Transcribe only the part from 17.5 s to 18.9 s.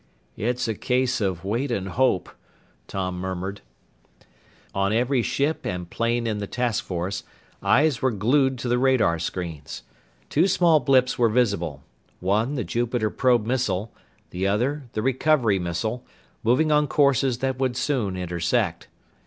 would soon intersect.